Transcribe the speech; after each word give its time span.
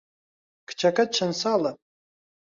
کچەکەت 0.67 1.09
چەند 1.17 1.33
ساڵە؟ 1.41 1.71